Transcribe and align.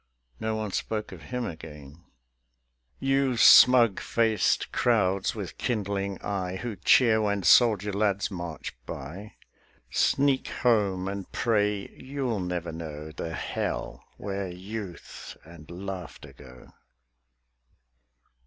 No 0.39 0.55
one 0.55 0.71
spoke 0.71 1.11
of 1.11 1.21
him 1.21 1.45
again. 1.45 2.03
You 2.99 3.37
smug 3.37 3.99
faced 3.99 4.71
crowds 4.71 5.35
with 5.35 5.59
kindling 5.59 6.19
eye 6.23 6.55
Who 6.55 6.75
cheer 6.75 7.21
when 7.21 7.43
soldier 7.43 7.93
lads 7.93 8.31
march 8.31 8.75
by, 8.87 9.33
Sneak 9.91 10.47
home 10.47 11.07
and 11.07 11.31
pray 11.31 11.87
you'll 11.89 12.39
never 12.39 12.71
know 12.71 13.11
The 13.11 13.35
hell 13.35 14.03
where 14.17 14.47
youth 14.49 15.37
and 15.45 15.69
laughter 15.69 16.33
go. 16.33 16.73